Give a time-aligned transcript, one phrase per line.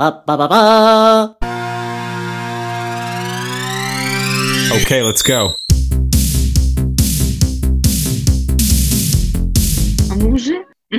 [0.00, 1.36] Па-па-па-па!
[4.72, 5.52] Okay, let's go.
[10.10, 10.64] А мы уже?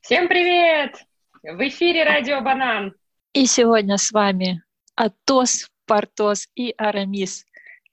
[0.00, 0.96] Всем привет!
[1.42, 2.94] В эфире Радио Банан.
[3.34, 4.62] И сегодня с вами
[4.96, 7.44] Атос, Портос и Арамис.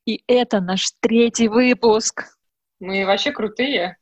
[0.06, 2.38] И это наш третий выпуск.
[2.80, 3.98] Мы вообще крутые.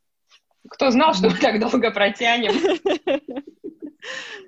[0.68, 2.52] Кто знал, что мы так долго протянем?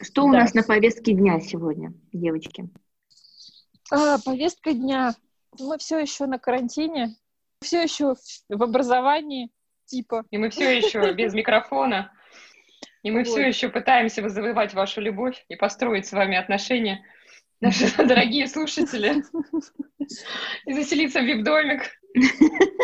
[0.00, 0.38] Что у Да.
[0.40, 2.68] нас на повестке дня сегодня, девочки?
[3.90, 5.14] А, повестка дня.
[5.58, 7.16] Мы все еще на карантине,
[7.60, 8.14] все еще
[8.48, 9.50] в образовании,
[9.86, 10.24] типа.
[10.30, 12.12] И мы все еще без микрофона.
[13.02, 13.28] И мы Вот.
[13.28, 17.04] все еще пытаемся завоевать вашу любовь и построить с вами отношения.
[17.60, 19.24] Наши дорогие слушатели.
[20.64, 21.82] И заселиться в вип-домик.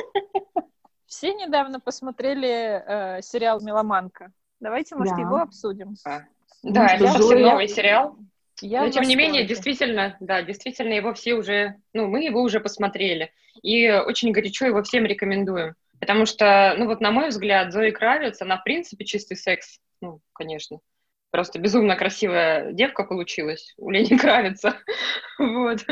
[1.06, 4.32] Все недавно посмотрели э, сериал «Меломанка».
[4.58, 5.22] Давайте, может, Да.
[5.22, 5.94] его обсудим.
[6.64, 7.50] Да, это что, совсем Зоя?
[7.50, 8.16] новый сериал.
[8.60, 12.60] Я Но тем не менее, действительно, да, действительно, его все уже, ну, мы его уже
[12.60, 13.32] посмотрели.
[13.62, 15.74] И очень горячо его всем рекомендуем.
[16.00, 19.78] Потому что, ну, вот на мой взгляд, Зои Кравец, она, в принципе, чистый секс.
[20.00, 20.78] Ну, конечно.
[21.30, 24.78] Просто безумно красивая девка получилась у Лени Кравица.
[25.38, 25.84] Вот.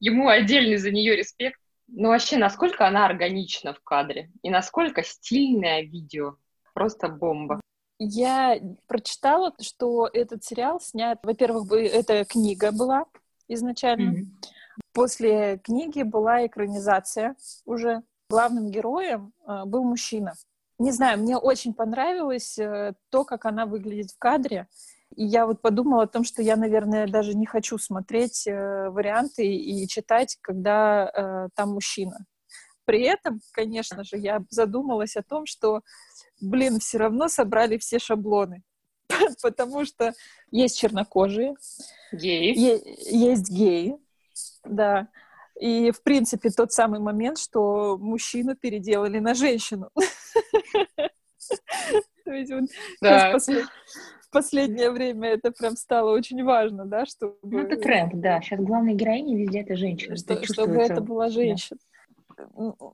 [0.00, 1.60] Ему отдельный за нее респект.
[1.88, 4.30] Ну, вообще, насколько она органична в кадре.
[4.42, 6.36] И насколько стильное видео.
[6.72, 7.60] Просто бомба.
[8.02, 13.04] Я прочитала, что этот сериал снят, во-первых, это книга была
[13.46, 14.12] изначально.
[14.12, 14.38] Мгм.
[14.94, 18.02] После книги была экранизация уже.
[18.30, 20.34] Главным героем э, был мужчина.
[20.78, 24.66] Не знаю, мне очень понравилось э, то, как она выглядит в кадре.
[25.14, 29.44] И я вот подумала о том, что я, наверное, даже не хочу смотреть э, варианты
[29.46, 32.24] и читать, когда э, там мужчина.
[32.90, 35.82] При этом, конечно же, я задумалась о том, что,
[36.40, 38.64] блин, все равно собрали все шаблоны.
[39.44, 40.12] Потому что
[40.50, 41.54] есть чернокожие,
[42.10, 42.52] Гей.
[42.52, 43.96] Е- есть геи,
[44.64, 45.06] да.
[45.60, 49.90] И, в принципе, тот самый момент, что мужчину переделали на женщину.
[53.00, 53.38] Да.
[53.38, 57.36] в последнее время это прям стало очень важно, да, чтобы...
[57.42, 58.40] Ну, это тренд, да.
[58.40, 60.16] Сейчас главная героиня везде это женщина.
[60.16, 61.78] что- чтобы это была женщина.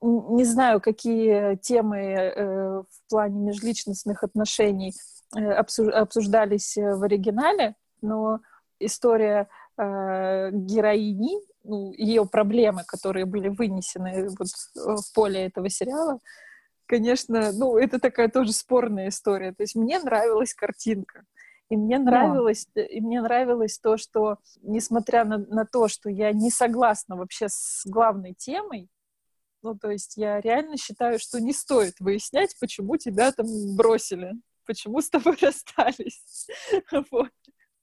[0.02, 4.92] Не знаю, какие темы э, в плане межличностных отношений
[5.36, 8.40] э, обсу- обсуждались э, в оригинале, но
[8.78, 9.48] история
[9.78, 16.18] героини, ну, ее проблемы, которые были вынесены вот в поле этого сериала,
[16.86, 19.52] конечно, ну, это такая тоже спорная история.
[19.52, 21.24] То есть мне нравилась картинка.
[21.68, 26.50] И мне нравилось, и мне нравилось то, что, несмотря на, на то, что я не
[26.50, 28.88] согласна вообще с главной темой,
[29.66, 33.46] ну, то есть я реально считаю, что не стоит выяснять, почему тебя там
[33.76, 34.34] бросили,
[34.64, 36.46] почему с тобой расстались,
[37.10, 37.30] вот,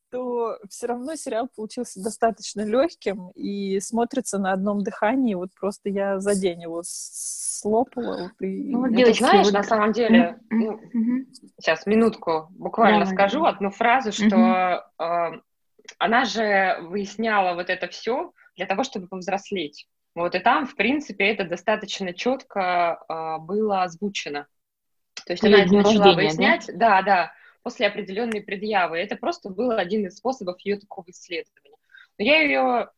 [0.09, 5.33] то все равно сериал получился достаточно легким и смотрится на одном дыхании.
[5.33, 8.17] Вот просто я за день его слопала.
[8.23, 10.63] вот, и- Ну, вот Девочки, знаешь, вот- на самом деле, Мгм.
[10.63, 11.25] ну, Мгм.
[11.59, 15.31] Сейчас, минутку, буквально Давай, скажу одну фразу, что э,
[15.97, 19.87] она же выясняла вот это все для того, чтобы повзрослеть.
[20.15, 24.47] Вот и там, в принципе, это достаточно четко э, было озвучено.
[25.25, 27.01] То есть она это начала рождения, выяснять, да?
[27.01, 28.97] да, после определенной предъявы.
[28.97, 31.77] Это просто был один из способов ее такого исследования.
[32.19, 32.89] Но я ее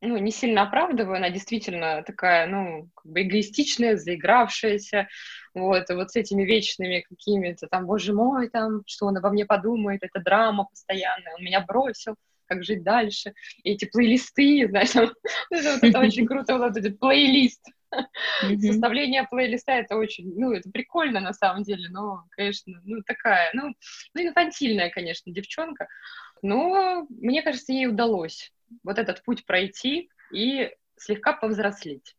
[0.00, 5.08] ну, не сильно оправдываю, она действительно такая, ну, как бы эгоистичная, заигравшаяся,
[5.54, 10.02] вот, вот с этими вечными какими-то там, боже мой, там, что он обо мне подумает,
[10.02, 12.16] это драма постоянная, он меня бросил,
[12.46, 15.12] как жить дальше, и эти плейлисты, знаешь, там,
[15.50, 17.64] это, вот это очень круто, вот этот плейлист,
[18.60, 23.74] составление плейлиста, это очень, ну, это прикольно на самом деле, но, конечно, ну, такая, ну,
[24.14, 25.88] ну, инфантильная, конечно, девчонка,
[26.42, 32.16] но, мне кажется, ей удалось вот этот путь пройти и слегка повзрослеть.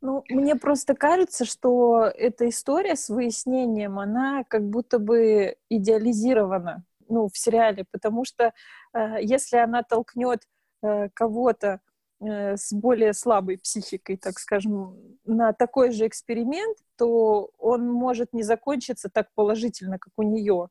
[0.00, 7.28] Ну, мне просто кажется, что эта история с выяснением, она как будто бы идеализирована ну,
[7.28, 8.52] в сериале, потому что
[8.92, 10.40] э, если она толкнет
[10.82, 11.80] э, кого-то
[12.20, 18.42] э, с более слабой психикой, так скажем, на такой же эксперимент, то он может не
[18.42, 20.68] закончиться так положительно, как у нее.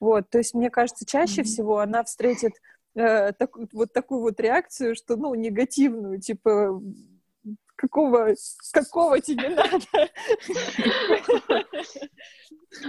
[0.00, 1.44] Вот, то есть, мне кажется, чаще Мгм.
[1.44, 2.52] всего она встретит
[2.96, 6.82] э, такую- вот такую вот реакцию, что, ну, негативную, типа,
[7.80, 8.34] какого,
[8.72, 10.10] какого тебе надо?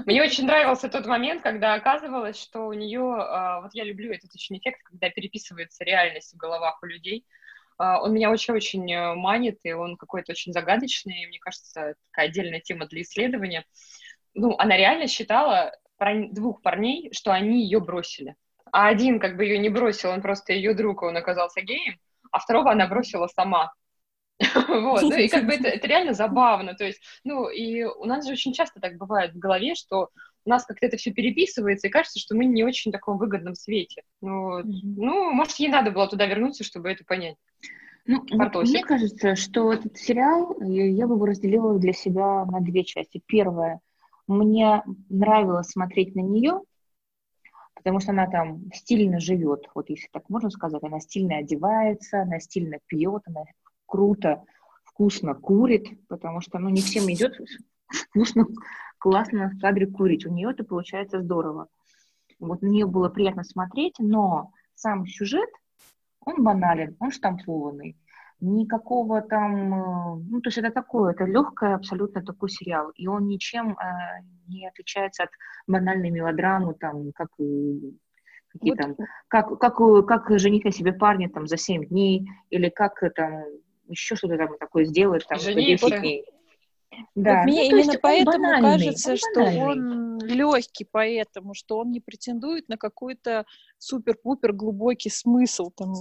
[0.06, 4.58] Мне очень нравился тот момент, когда оказывалось, что у нее, вот я люблю этот очень
[4.58, 7.26] эффект, когда переписывается реальность в головах у людей.
[7.78, 12.28] А, Он меня очень-очень э, манит, и он какой-то очень загадочный, и мне кажется, такая
[12.28, 13.66] отдельная тема для исследования.
[14.36, 15.72] Ну, она реально считала
[16.32, 18.36] двух парней, что они ее бросили.
[18.72, 22.00] а один как бы ее не бросил, он просто ее друг, он оказался геем,
[22.32, 23.74] а второго она бросила сама.
[24.68, 28.26] Вот, ну и как бы это, это реально забавно, то есть, ну и у нас
[28.26, 30.10] же очень часто так бывает в голове, что
[30.46, 33.56] у нас как-то это все переписывается, и кажется, что мы не очень в таком выгодном
[33.56, 34.04] свете.
[34.22, 37.36] Ну, ну, может, ей надо было туда вернуться, чтобы это понять.
[38.06, 43.22] Ну, вот мне кажется, что этот сериал я бы разделила для себя на две части.
[43.28, 43.80] Первое,
[44.28, 46.62] мне нравилось смотреть на нее,
[47.76, 52.40] потому что она там стильно живет, вот если так можно сказать, она стильно одевается, она
[52.40, 53.44] стильно пьет, она
[53.92, 54.44] круто,
[54.86, 57.34] вкусно курит, потому что, ну, не всем идет
[57.92, 58.48] вкусно,
[58.98, 60.26] классно в кадре курить.
[60.26, 61.68] У нее это получается здорово.
[62.40, 65.50] Вот мне было приятно смотреть, но сам сюжет,
[66.22, 67.98] он банален, он штампованный.
[68.40, 73.28] Никакого там, э, ну, то есть это такое, это легкое абсолютно такой сериал, и он
[73.28, 73.76] ничем э,
[74.48, 75.30] не отличается от
[75.68, 77.28] банальной мелодрамы, там, как
[78.52, 78.78] какие вот.
[78.78, 78.96] там,
[79.28, 79.78] как, как,
[80.08, 83.44] как женить на себе парня там за 7 дней, или как там
[83.92, 86.26] еще что-то там такое сделать там за 10 дней.
[87.16, 87.38] Да.
[87.40, 92.68] Вот мне ну, именно поэтому кажется, он что он легкий, поэтому что он не претендует
[92.70, 93.46] на какой-то
[93.78, 95.72] супер-пупер глубокий смысл.
[95.72, 95.94] Там,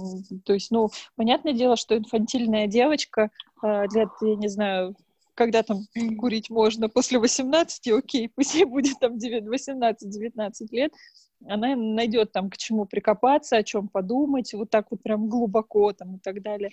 [0.43, 3.31] то есть, ну, понятное дело, что инфантильная девочка
[3.63, 4.95] э, для, я не знаю,
[5.33, 5.79] когда там
[6.19, 10.91] курить можно после 18, окей, пусть ей будет там 18-19 лет,
[11.47, 16.17] она найдет там к чему прикопаться, о чем подумать, вот так вот прям глубоко там
[16.17, 16.71] и так далее.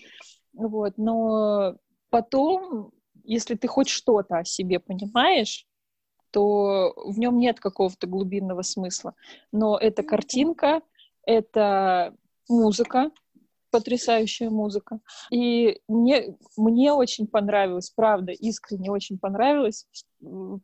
[0.59, 1.77] Вот, но
[2.11, 2.93] потом
[3.29, 5.67] если ты хоть что-то о себе понимаешь,
[6.31, 9.15] то в нем нет какого-то глубинного смысла.
[9.53, 10.81] Но это картинка,
[11.27, 12.15] это
[12.49, 13.11] музыка,
[13.71, 15.01] потрясающая музыка.
[15.31, 19.87] И мне, мне очень понравилось, правда, искренне очень понравилось,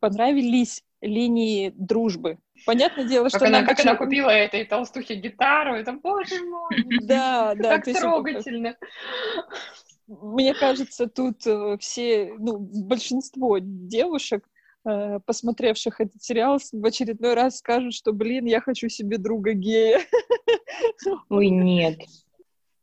[0.01, 2.39] понравились линии дружбы.
[2.65, 7.53] Понятное дело, как что она, как она купила этой толстухе гитару, это, боже мой, да,
[7.59, 8.75] да, как трогательно
[10.07, 14.47] мне кажется, тут э, все, ну, большинство девушек,
[14.87, 20.01] э, посмотревших этот сериал, в очередной раз скажут, что, блин, я хочу себе друга гея.
[21.29, 21.99] Ой, нет.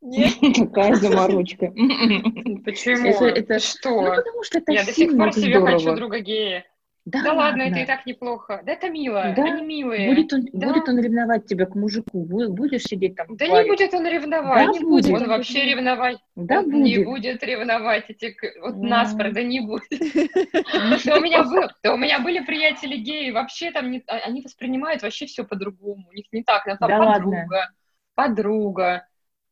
[0.01, 0.35] Нет?
[0.57, 1.67] Такая заморочка.
[2.65, 3.09] Почему?
[3.09, 4.03] Это, это что?
[4.03, 6.65] Ну, потому что это Я до сих пор себе хочу друга гея.
[7.05, 8.63] Да, да ладно, это и так неплохо.
[8.65, 9.45] Да это мило, да?
[9.45, 10.09] они милые.
[10.09, 10.69] Будет он, да?
[10.69, 13.27] будет он ревновать тебя к мужику, будешь сидеть там.
[13.37, 15.13] Да не будет он ревновать, да, не будет.
[15.13, 16.19] Он вообще ревновать.
[16.37, 16.85] Да он будет.
[16.85, 18.87] Не будет ревновать эти, вот mm.
[18.87, 19.83] наспор, да не будет.
[21.05, 24.41] Да у меня был, да у меня были приятели геи, вообще там не, а, они
[24.43, 27.71] воспринимают вообще все по-другому, у них не так, там подруга,
[28.15, 29.07] подруга,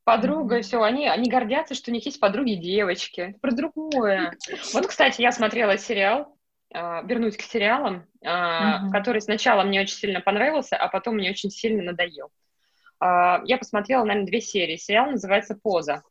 [0.05, 3.37] подруга, и все, они, они гордятся, что у них есть подруги девочки.
[3.41, 4.37] Про другое.
[4.73, 6.37] Вот, кстати, я смотрела сериал
[6.73, 8.91] а, вернуть к сериалам, uh-huh.
[8.93, 12.31] который сначала мне очень сильно понравился, а потом мне очень сильно надоел.
[13.01, 14.77] А, я посмотрела, наверное, две серии.
[14.77, 16.03] Сериал называется «Поза».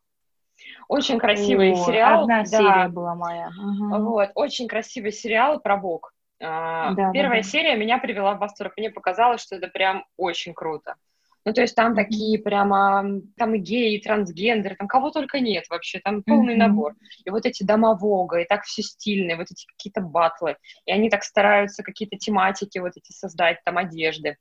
[0.89, 2.23] Очень красивый О, сериал.
[2.23, 2.45] Одна да.
[2.45, 3.47] серия была моя.
[3.47, 4.03] Угу.
[4.09, 6.11] Вот, очень красивый сериал про Бог.
[6.39, 7.43] Да, Первая да, да.
[7.43, 8.73] серия меня привела в восторг.
[8.77, 10.95] Мне показалось, что это прям очень круто.
[11.45, 15.65] Ну, то есть там такие прямо, там и геи, и трансгендеры, там кого только нет
[15.69, 16.57] вообще, там полный mm-hmm.
[16.57, 16.95] набор.
[17.25, 20.57] И вот эти дома Вога, и так все стильные, вот эти какие-то батлы.
[20.85, 24.37] И они так стараются какие-то тематики вот эти создать, там одежды.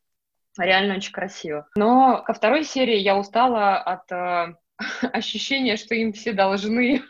[0.58, 1.68] Реально очень красиво.
[1.76, 4.54] Но ко второй серии я устала от э,
[5.12, 7.02] ощущения, что им все должны.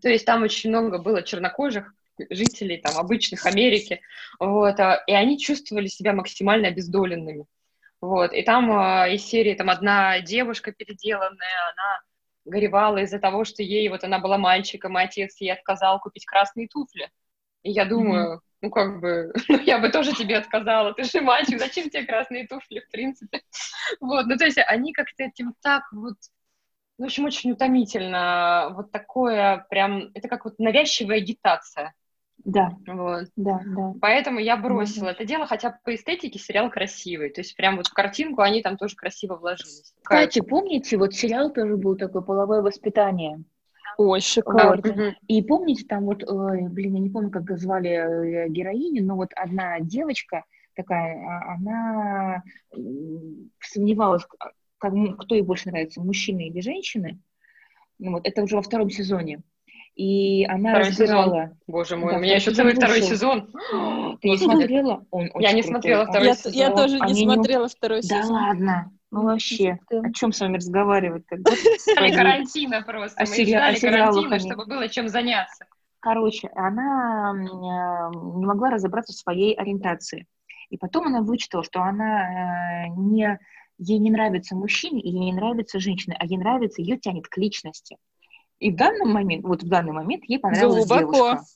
[0.00, 1.92] То есть там очень много было чернокожих,
[2.30, 4.00] жителей там обычных Америки,
[4.38, 7.46] вот, а, и они чувствовали себя максимально обездоленными.
[8.00, 12.00] Вот, и там э, из серии там одна девушка переделанная, она
[12.44, 16.68] горевала из-за того, что ей, вот она была мальчиком, и отец ей отказал купить красные
[16.68, 17.10] туфли.
[17.62, 18.40] И я думаю, mm-hmm.
[18.62, 22.46] ну как бы, ну я бы тоже тебе отказала, ты же мальчик, зачем тебе красные
[22.46, 23.42] туфли, в принципе?
[24.00, 26.16] Вот, ну то есть они как-то этим так вот,
[26.98, 31.94] в общем, очень утомительно, вот такое прям, это как вот навязчивая агитация.
[32.46, 32.70] Да.
[32.86, 33.26] Вот.
[33.34, 33.94] Да, да.
[34.00, 35.12] Поэтому я бросила да.
[35.12, 37.30] это дело, хотя по эстетике сериал красивый.
[37.30, 39.92] То есть прям вот в картинку они там тоже красиво вложились.
[40.02, 43.42] Кстати, помните, вот сериал тоже был такой «Половое воспитание».
[43.98, 44.94] Ой, шикарно.
[44.94, 45.14] Да.
[45.26, 49.30] И помните, там вот, ой, блин, я не помню, как звали э, героиню, но вот
[49.34, 50.44] одна девочка
[50.76, 52.42] такая, а, она
[53.60, 54.24] сомневалась,
[54.78, 57.18] как, кто ей больше нравится, мужчины или женщины.
[57.98, 59.40] Ну, вот, это уже во втором сезоне
[59.96, 61.24] и она второй разбирала.
[61.24, 61.58] Сезон.
[61.66, 63.48] Боже мой, да, у меня еще целый второй сезон.
[64.20, 65.04] Ты не смотрела?
[65.10, 66.52] Он я не смотрела второй я, сезон.
[66.52, 67.68] Я тоже не смотрела не...
[67.68, 68.20] второй сезон.
[68.20, 68.92] Да ладно.
[69.10, 71.24] Ну вообще, о чем с вами разговаривать?
[71.32, 73.24] Ждали карантина просто.
[73.26, 75.64] Мы ждали карантина, чтобы было чем заняться.
[76.00, 80.26] Короче, она не могла разобраться в своей ориентации.
[80.68, 83.38] И потом она вычитала, что она э, не
[83.78, 87.36] ей не нравится мужчина, и ей не нравится женщина, а ей нравится, ее тянет к
[87.36, 87.96] личности.
[88.58, 91.12] И в данный момент, вот в данный момент ей понравилась Глубоко.
[91.12, 91.44] девушка.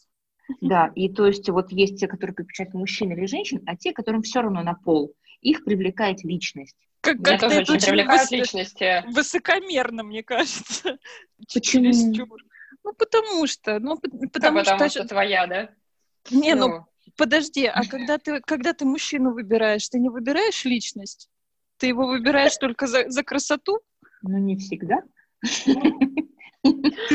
[0.61, 4.23] Да, и то есть вот есть те, которые предпочитают мужчин или женщин, а те, которым
[4.23, 5.14] все равно на пол.
[5.42, 6.76] Их привлекает личность.
[7.00, 8.30] Как, Меня как тоже очень привлекают выс...
[8.33, 9.04] личности.
[9.12, 10.99] Высокомерно, мне кажется.
[11.54, 12.26] Почему?
[12.83, 13.78] Ну, потому что.
[13.78, 15.71] Ну, потому, потому что, что твоя, да?
[16.30, 21.28] Не, ну, ну подожди, а когда ты, когда ты мужчину выбираешь, ты не выбираешь личность?
[21.78, 23.80] Ты его выбираешь только за, за красоту?
[24.23, 25.02] Ну, не всегда.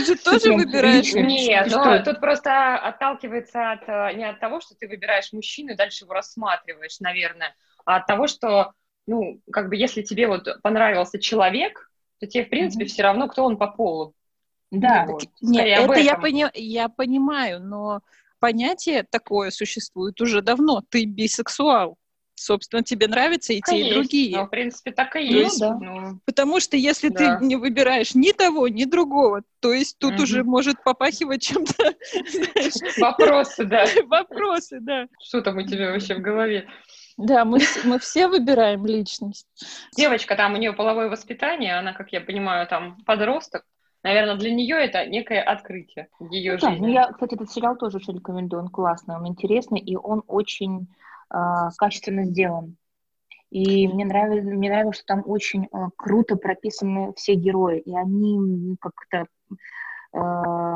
[0.05, 1.11] Же тоже выбираешь?
[1.13, 5.75] Нет, но тут просто отталкивается от, э, не от того, что ты выбираешь мужчину и
[5.75, 8.73] дальше его рассматриваешь, наверное, а от того, что,
[9.07, 13.43] ну, как бы, если тебе вот понравился человек, то тебе, в принципе, все равно, кто
[13.43, 14.13] он по полу.
[14.71, 15.25] Да, вот.
[15.41, 18.01] Нет, это я, пони- я понимаю, но
[18.39, 20.81] понятие такое существует уже давно.
[20.89, 21.97] Ты бисексуал
[22.35, 24.37] собственно, тебе нравятся и те, и другие.
[24.37, 25.59] Ну, в принципе, так и есть.
[25.61, 25.77] Ну, да.
[25.79, 27.37] ну, Потому что если да.
[27.37, 30.23] ты не выбираешь ни того, ни другого, то есть тут угу.
[30.23, 31.95] уже может попахивать чем-то...
[32.97, 33.85] Вопросы, да.
[34.07, 35.07] Вопросы, да.
[35.23, 36.67] Что там у тебя вообще в голове?
[37.17, 39.47] Да, мы, мы все выбираем личность.
[39.95, 43.63] Девочка, там у нее половое воспитание, она, как я понимаю, там подросток.
[44.03, 46.75] Наверное, для нее это некое открытие ее ну, жизни.
[46.75, 50.21] Да, ну я, кстати, этот сериал тоже очень рекомендую, он классный, он интересный, и он
[50.27, 50.87] очень
[51.77, 52.77] качественно сделан.
[53.51, 58.75] И мне нравилось, мне нравилось, что там очень э, круто прописаны все герои, и они
[58.81, 59.27] как-то
[60.13, 60.17] э,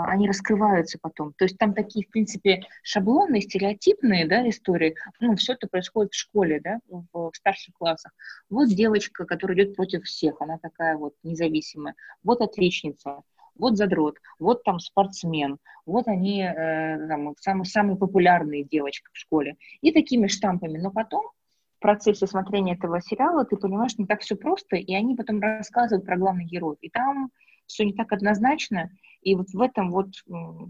[0.08, 1.34] они раскрываются потом.
[1.34, 4.96] То есть там такие, в принципе, шаблонные, стереотипные, да, истории.
[5.20, 8.14] Ну, все это происходит в школе, да, в, в старших классах.
[8.50, 11.96] Вот девочка, которая идет против всех, она такая вот независимая.
[12.24, 13.24] Вот отличница
[13.60, 19.58] вот задрот, вот там спортсмен, вот они э, там, самые, самые популярные девочки в школе.
[19.82, 20.78] И такими штампами.
[20.78, 21.26] Но потом
[21.78, 26.06] в процессе смотрения этого сериала ты понимаешь, не так все просто, и они потом рассказывают
[26.06, 26.78] про главных героев.
[26.82, 27.30] И там
[27.68, 28.90] все не так однозначно,
[29.22, 30.08] и вот в этом вот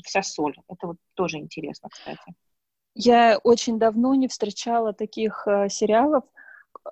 [0.04, 0.56] вся соль.
[0.68, 2.34] Это вот тоже интересно, кстати.
[2.96, 6.24] Я очень давно не встречала таких э, сериалов,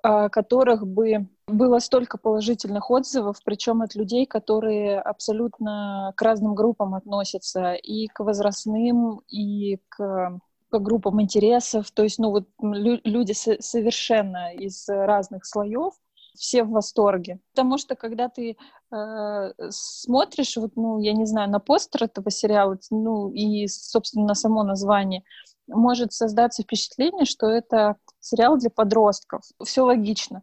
[0.02, 6.94] о которых бы было столько положительных отзывов, причем от людей, которые абсолютно к разным группам
[6.94, 10.40] относятся, и к возрастным, и к,
[10.70, 11.90] к группам интересов.
[11.90, 15.94] То есть, ну вот лю- люди совершенно из разных слоев,
[16.36, 17.40] все в восторге.
[17.50, 18.56] Потому что когда ты
[18.92, 24.34] э, смотришь, вот, ну, я не знаю, на постер этого сериала, ну, и, собственно, на
[24.34, 25.24] само название,
[25.66, 29.42] может создаться впечатление, что это сериал для подростков.
[29.64, 30.42] Все логично.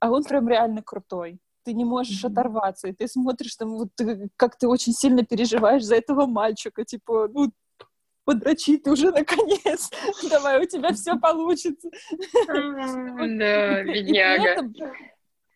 [0.00, 1.38] А он прям реально крутой.
[1.64, 2.30] Ты не можешь mm-hmm.
[2.30, 3.90] оторваться, и ты смотришь там, вот
[4.36, 7.52] как ты очень сильно переживаешь за этого мальчика, типа, ну,
[8.24, 9.90] подрочи ты уже наконец,
[10.30, 11.88] давай, у тебя все получится.
[12.46, 14.70] Да, бедняга.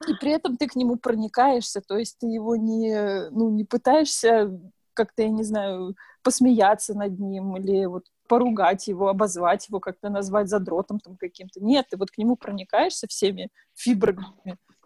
[0.08, 4.50] И при этом ты к нему проникаешься, то есть ты его не, ну, не пытаешься
[4.94, 10.48] как-то, я не знаю, посмеяться над ним или вот поругать его, обозвать его, как-то назвать
[10.48, 11.62] задротом там каким-то.
[11.62, 14.24] Нет, ты вот к нему проникаешься всеми фибрами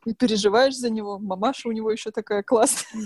[0.05, 1.21] и переживаешь за него.
[1.21, 3.05] Мамаша у него еще такая классная.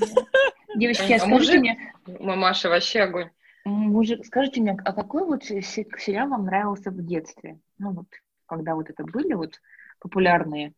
[0.75, 1.93] Девочки, а, а скажите мне...
[2.07, 3.29] Мамаша вообще огонь.
[3.67, 7.61] Мужик, скажите мне, а какой вот сериал вам нравился в детстве?
[7.77, 8.07] Ну вот,
[8.47, 9.61] когда вот это были вот
[9.99, 10.73] популярные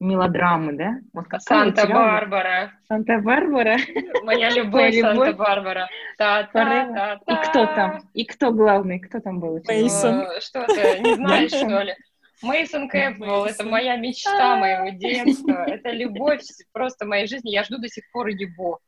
[0.00, 0.98] мелодрамы, да?
[1.12, 2.72] Вот Санта-Барбара.
[2.88, 3.78] Санта-Барбара.
[4.22, 5.88] Моя любовь Санта-Барбара.
[7.26, 8.02] И кто там?
[8.14, 9.00] И кто главный?
[9.00, 9.60] Кто там был?
[9.66, 10.20] Мейсон.
[10.20, 11.94] Э, что ты, не знаешь, что ли?
[12.42, 17.88] Мейсон Кэпвелл, это моя мечта моего детства, это любовь просто моей жизни, я жду до
[17.88, 18.78] сих пор его.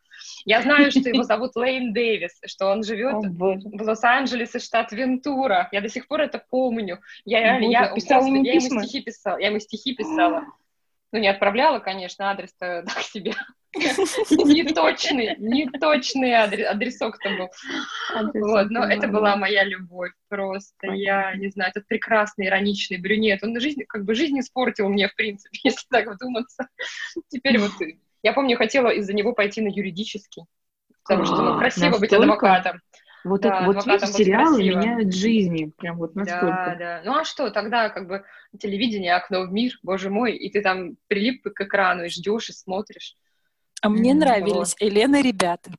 [0.44, 5.68] Я знаю, что его зовут Лейн Дэвис, что он живет О, в Лос-Анджелесе, штат Вентура.
[5.72, 7.00] Я до сих пор это помню.
[7.24, 9.38] Я, Боже, я, писала ему я ему стихи писала.
[9.38, 10.44] Я ему стихи писала.
[11.12, 13.34] Ну, не отправляла, конечно, адрес-то так себе.
[13.72, 17.48] Неточный, неточный адрес, адресок-то был.
[18.34, 20.88] Вот, но это была моя любовь просто.
[20.88, 23.42] Я не знаю, этот прекрасный, ироничный брюнет.
[23.44, 26.68] Он жизнь, как бы жизнь испортил мне, в принципе, если так вдуматься.
[27.28, 27.72] Теперь вот
[28.22, 30.44] я помню, хотела из-за него пойти на юридический,
[31.02, 32.80] потому что ну, красиво быть адвокатом.
[33.24, 36.46] Вот, да, это, вот эти сериалы меняют жизни, прям вот настолько.
[36.46, 37.02] Да, да.
[37.04, 38.24] Ну а что, тогда как бы
[38.58, 42.52] телевидение, окно в мир, боже мой, и ты там прилип к экрану и ждешь, и
[42.52, 43.16] смотришь.
[43.82, 44.80] А мне нравились вот.
[44.80, 45.70] Елена ребята.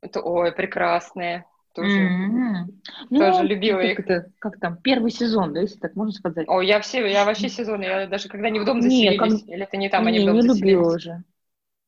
[0.00, 1.46] Это, ой, прекрасные.
[1.74, 3.18] Тоже, mm-hmm.
[3.18, 3.98] тоже ну, любила как их.
[3.98, 6.46] Это, как там, первый сезон, да, если так можно сказать?
[6.48, 9.48] О, я все, я вообще сезоны, я даже когда они в дом заселились, не, как...
[9.48, 10.60] или это не там, не, они в дом не заселились.
[10.60, 11.24] любила уже.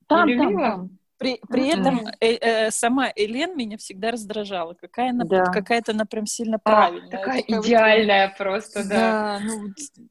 [0.09, 0.99] Там, не там, там.
[1.19, 4.75] При, при этом э, э, сама Элен меня всегда раздражала.
[4.75, 5.45] Какая она, да.
[5.47, 7.09] какая-то она прям сильно а, правильная.
[7.09, 8.37] А, такая это идеальная вот...
[8.37, 9.39] просто, да.
[9.39, 9.69] да ну,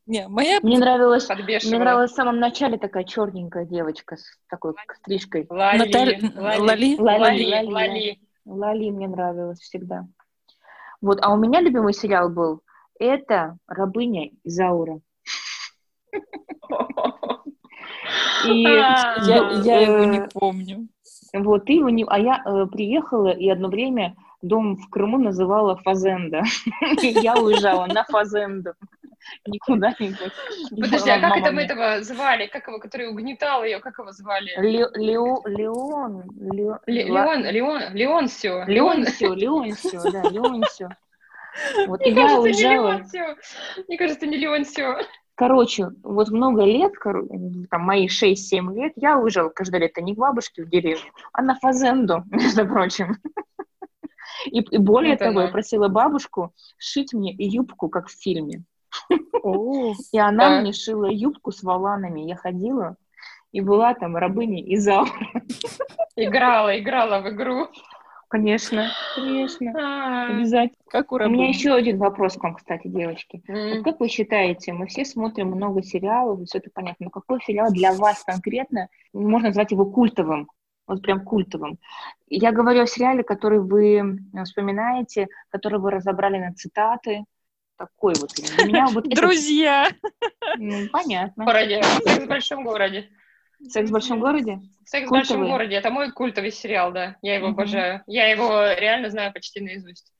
[0.07, 0.59] не, моя...
[0.63, 5.45] Мне нравилась, мне нравилась в самом начале такая черненькая девочка с такой стрижкой.
[5.49, 5.77] Лали.
[5.77, 6.19] Наталь...
[6.35, 6.59] Лали.
[6.59, 6.95] Лали.
[6.99, 7.45] Лали.
[7.45, 7.67] Лали.
[7.67, 8.19] Лали.
[8.45, 10.07] Лали мне нравилась всегда.
[11.01, 12.61] Вот, а у меня любимый сериал был
[12.99, 14.99] это «Рабыня Изаура».
[18.47, 19.15] И я,
[19.63, 20.87] я его не э, помню.
[21.43, 22.05] Вот, ты его не...
[22.07, 26.43] А я э, приехала и одно время дом в Крыму называла Фазенда.
[27.01, 28.73] Я уезжала на Фазенду.
[29.47, 30.15] Никуда не
[30.69, 32.45] Подожди, а как это мы этого звали?
[32.45, 34.51] Как его, который угнетал ее, как его звали?
[34.57, 35.41] Леон.
[35.45, 36.23] Леон.
[36.85, 37.43] Леон.
[37.45, 37.93] Леон.
[37.93, 38.63] Леонсио.
[38.67, 39.33] Леонсио.
[39.33, 40.89] Леонсио, да, Леонсио.
[41.87, 43.35] Вот, Мне кажется, не Леонсио.
[43.87, 44.97] Мне кажется, не Леонсио.
[45.35, 46.93] Короче, вот много лет,
[47.69, 51.55] там мои 6-7 лет, я уезжала каждое лето не к бабушке в деревню, а на
[51.55, 53.17] Фазенду, между прочим.
[54.45, 58.63] И, и более Это того, я просила бабушку шить мне юбку, как в фильме.
[60.11, 62.21] И она мне шила юбку с воланами.
[62.21, 62.95] Я ходила
[63.51, 64.87] и была там рабыней из
[66.15, 67.67] Играла, играла в игру.
[68.27, 70.27] Конечно, конечно, а.
[70.27, 70.83] обязательно.
[70.89, 73.41] Как у, у меня еще один вопрос к вам, кстати, девочки.
[73.47, 73.75] Mm.
[73.75, 77.71] Вот как вы считаете, мы все смотрим много сериалов, все это понятно, но какой сериал
[77.71, 80.49] для вас конкретно, можно назвать его культовым?
[80.87, 81.79] Вот прям культовым.
[82.27, 87.25] Я говорю о сериале, который вы вспоминаете, который вы разобрали на цитаты,
[87.77, 88.31] такой вот.
[88.35, 89.89] Для меня вот Друзья!
[90.57, 91.43] Ну, понятно.
[91.43, 93.09] В городе, в большом городе.
[93.69, 94.61] Секс в большом городе?
[94.85, 95.75] Секс в большом городе.
[95.75, 97.15] Это мой культовый сериал, да.
[97.21, 98.03] Я его обожаю.
[98.07, 100.11] Я его реально знаю почти наизусть.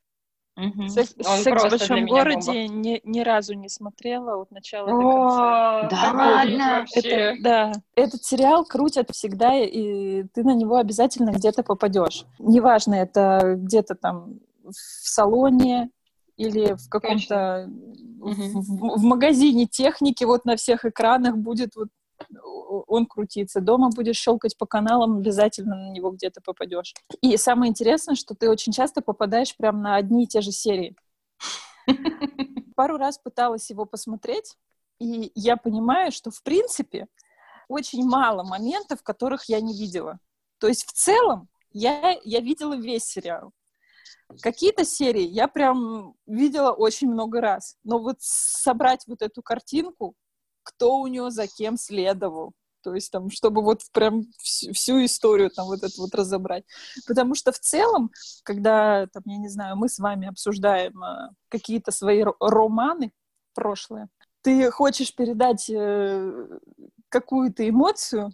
[0.58, 0.88] Угу.
[0.88, 5.90] Секс, секс в большом городе ни, ни разу не смотрела от начала до конца.
[5.90, 6.86] Да ладно!
[6.96, 12.24] Это, да, этот сериал крутят всегда, и ты на него обязательно где-то попадешь.
[12.40, 15.90] Неважно, это где-то там в салоне
[16.38, 17.70] или в каком-то
[18.20, 21.90] в, в, в магазине техники, вот на всех экранах будет вот
[22.88, 23.62] он крутится.
[23.62, 26.94] Дома будешь щелкать по каналам, обязательно на него где-то попадешь.
[27.22, 30.96] И самое интересное, что ты очень часто попадаешь прямо на одни и те же серии.
[32.76, 34.58] Пару раз пыталась его посмотреть,
[35.00, 37.08] и я понимаю, что, в принципе,
[37.68, 40.20] очень мало моментов, которых я не видела.
[40.60, 43.52] То есть в целом я, я видела весь сериал.
[44.42, 47.78] Какие-то серии я прям видела очень много раз.
[47.84, 50.16] Но вот собрать вот эту картинку,
[50.66, 52.52] кто у него за кем следовал.
[52.82, 56.66] То есть там, чтобы вот прям всю, всю историю там вот эту вот разобрать.
[57.08, 58.12] Потому что в целом,
[58.44, 63.12] когда, там, я не знаю, мы с вами обсуждаем э, какие-то свои романы
[63.56, 64.08] прошлые,
[64.42, 66.60] ты хочешь передать э,
[67.10, 68.32] какую-то эмоцию,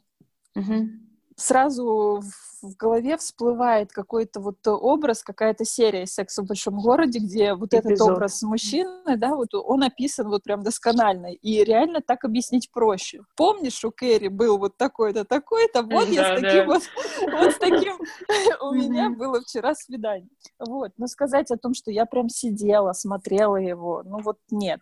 [0.56, 0.90] угу
[1.36, 2.22] сразу
[2.62, 7.92] в голове всплывает какой-то вот образ, какая-то серия «Секс в большом городе», где вот Эпизод.
[7.92, 13.22] этот образ мужчины, да, вот он описан вот прям досконально, и реально так объяснить проще.
[13.36, 16.84] Помнишь, у Кэрри был вот такой-то, такой-то, вот я с таким вот,
[17.32, 17.98] вот с таким
[18.62, 20.30] у меня было вчера свидание.
[20.60, 24.82] Вот, но сказать о том, что я прям сидела, смотрела его, ну вот нет.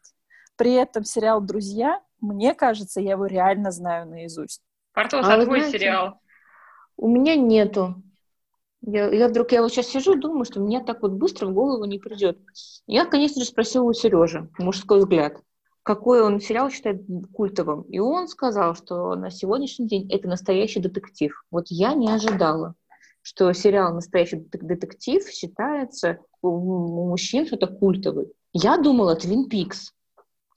[0.57, 4.61] При этом сериал «Друзья», мне кажется, я его реально знаю наизусть.
[4.93, 6.19] Портос, а, а твой знаете, сериал?
[7.01, 8.03] У меня нету.
[8.81, 11.85] Я, я вдруг, я вот сейчас сижу думаю, что мне так вот быстро в голову
[11.85, 12.37] не придет.
[12.87, 15.41] Я, конечно же, спросила у Сережи, мужской взгляд,
[15.83, 17.01] какой он сериал считает
[17.33, 17.83] культовым.
[17.83, 21.41] И он сказал, что на сегодняшний день это настоящий детектив.
[21.51, 22.75] Вот я не ожидала,
[23.21, 28.27] что сериал «Настоящий детектив» считается у мужчин что-то культовый.
[28.51, 29.93] Я думала «Твин Пикс»,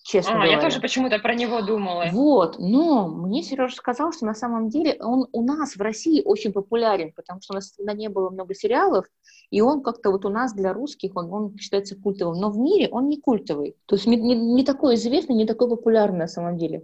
[0.03, 0.53] честно а, говоря.
[0.53, 2.07] Я тоже почему-то про него думала.
[2.13, 6.53] Вот, но мне Сережа сказал, что на самом деле он у нас в России очень
[6.53, 9.07] популярен, потому что у нас тогда не было много сериалов,
[9.51, 12.89] и он как-то вот у нас для русских, он, он считается культовым, но в мире
[12.91, 13.77] он не культовый.
[13.87, 16.83] То есть не, не, не такой известный, не такой популярный на самом деле.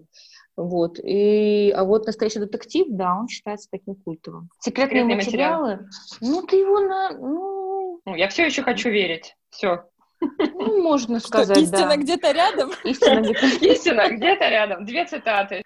[0.56, 0.98] Вот.
[0.98, 4.50] И, а вот настоящий детектив, да, он считается таким культовым.
[4.58, 7.12] Секретные, Секретные материалы, материалы, ну ты его на...
[7.12, 8.00] Ну...
[8.04, 8.14] ну...
[8.16, 9.36] Я все еще хочу верить.
[9.50, 9.84] Все.
[10.20, 11.96] Ну, можно сказать, Что, истина да.
[11.96, 12.70] где-то рядом?
[12.84, 13.46] Истина где-то...
[13.66, 14.84] истина где-то рядом.
[14.84, 15.62] Две цитаты.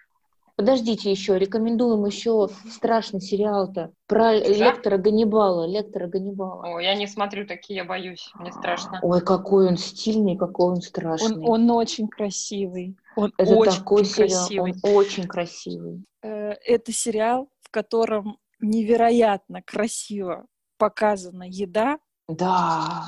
[0.55, 4.57] Подождите еще, рекомендуем еще страшный сериал-то про Чужак?
[4.59, 5.67] лектора Ганнибала.
[5.67, 6.75] Лектора Ганнибала.
[6.75, 9.01] О, я не смотрю такие, я боюсь, мне страшно.
[9.03, 11.39] Ой, какой он стильный, какой он страшный.
[11.39, 12.97] Он, он очень красивый.
[13.17, 14.75] Он Это очень такой сериал, красивый.
[14.83, 16.05] он очень красивый.
[16.23, 21.99] Э, это сериал, в котором невероятно красиво показана еда.
[22.29, 23.07] Да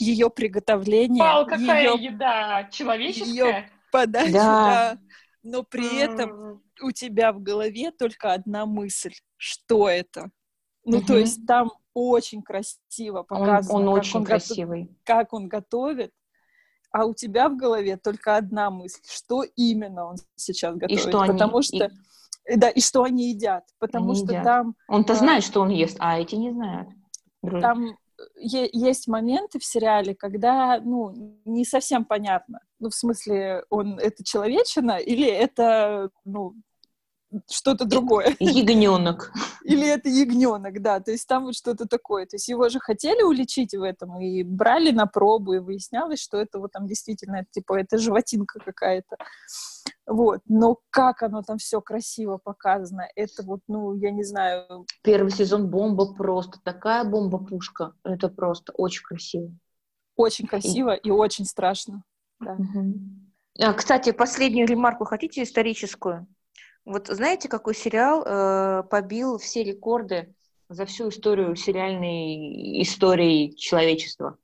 [0.00, 1.22] ее приготовление.
[1.22, 3.26] Вау, какая ее, еда человеческая?
[3.26, 4.94] Ее подача, да.
[4.94, 4.98] да.
[5.42, 6.04] Но при mm.
[6.04, 9.14] этом у тебя в голове только одна мысль.
[9.36, 10.30] Что это?
[10.84, 11.06] Ну, угу.
[11.06, 13.74] то есть там очень красиво показано.
[13.74, 14.84] Он, он очень он красивый.
[14.84, 16.12] Го- как он готовит,
[16.90, 20.98] а у тебя в голове только одна мысль, что именно он сейчас готовит.
[20.98, 21.62] И что потому они...
[21.62, 21.90] что...
[22.46, 22.56] И...
[22.56, 23.64] Да, и что они едят.
[23.78, 24.44] Потому они что едят.
[24.44, 24.74] там...
[24.88, 25.16] Он-то а...
[25.16, 26.88] знает, что он ест, а эти не знают.
[27.42, 27.68] Друзья.
[27.68, 27.98] Там
[28.36, 31.12] есть моменты в сериале, когда, ну,
[31.44, 32.60] не совсем понятно.
[32.80, 36.54] Ну, в смысле, он это человечина или это, ну,
[37.50, 38.36] что-то другое.
[38.38, 39.32] Ягненок.
[39.64, 41.00] Или это ягненок, да.
[41.00, 42.26] То есть там вот что-то такое.
[42.26, 46.38] То есть его же хотели уличить в этом и брали на пробу, и выяснялось, что
[46.38, 49.16] это вот там действительно, типа, это животинка какая-то.
[50.06, 50.40] Вот.
[50.46, 54.86] Но как оно там все красиво показано, это вот, ну, я не знаю.
[55.02, 56.58] Первый сезон бомба просто.
[56.64, 57.94] Такая бомба-пушка.
[58.04, 59.50] Это просто очень красиво.
[60.16, 62.02] Очень красиво и, и очень страшно.
[62.40, 62.54] Да.
[62.54, 63.74] Угу.
[63.76, 66.26] Кстати, последнюю ремарку хотите историческую?
[66.88, 70.34] Вот знаете, какой сериал э, побил все рекорды
[70.70, 74.38] за всю историю сериальной истории человечества?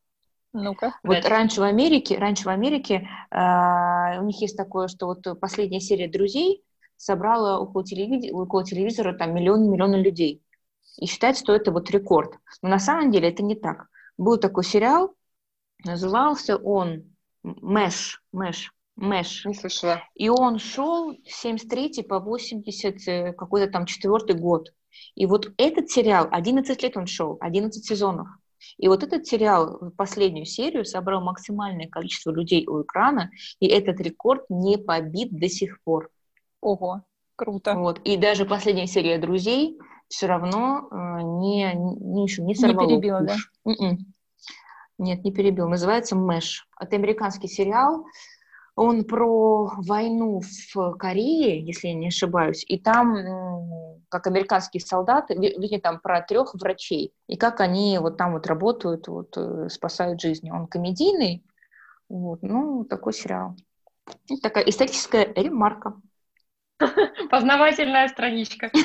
[0.53, 0.95] Ну-ка.
[1.03, 1.29] Вот дальше.
[1.31, 6.07] раньше в Америке, раньше в Америке э, у них есть такое, что вот последняя серия
[6.07, 6.63] «Друзей»
[6.99, 8.31] собрала около, телевиз...
[8.31, 10.43] около телевизора там миллион-миллионы людей.
[10.99, 12.35] И считается, что это вот рекорд.
[12.61, 13.89] Но на самом деле это не так.
[14.19, 15.15] Был такой сериал,
[15.83, 17.05] назывался он
[17.43, 19.45] «Мэш», «Мэш», Мэш.
[19.45, 20.03] Не слышала.
[20.15, 24.73] И он шел с 73 по 80 э, какой-то там четвертый год.
[25.15, 28.29] И вот этот сериал, 11 лет он шел, 11 сезонов.
[28.79, 33.31] И вот этот сериал, последнюю серию, собрал максимальное количество людей у экрана,
[33.61, 36.11] и этот рекорд не побит до сих пор.
[36.61, 37.03] Ого,
[37.37, 37.75] круто.
[37.75, 38.01] Вот.
[38.05, 39.79] И даже последняя серия «Друзей»
[40.09, 40.95] все равно э,
[41.41, 42.87] не, не, не сорвала.
[42.87, 43.37] Не перебила, да?
[43.67, 43.99] Mm-mm.
[44.99, 45.69] Нет, не перебил.
[45.69, 46.67] Называется «Мэш».
[46.81, 48.07] Это американский сериал,
[48.77, 53.15] он про войну в Корее, если я не ошибаюсь, и там,
[54.09, 59.07] как американские солдаты, видите, там про трех врачей, и как они вот там вот работают,
[59.09, 60.51] вот э, спасают жизни.
[60.51, 61.45] Он комедийный,
[62.09, 63.57] вот, ну, такой сериал.
[64.27, 65.95] И такая историческая ремарка.
[67.31, 68.71] Познавательная страничка.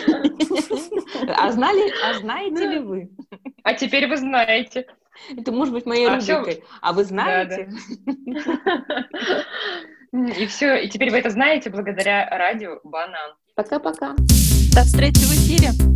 [1.28, 3.10] А знали, а знаете ли вы?
[3.64, 4.88] А теперь вы знаете.
[5.36, 6.54] Это может быть моей а рубрикой.
[6.54, 6.64] Все...
[6.82, 7.70] А вы знаете?
[10.12, 13.36] И все, и теперь вы это знаете благодаря радио Банан.
[13.56, 14.16] Пока-пока.
[14.74, 15.89] До встречи в эфире.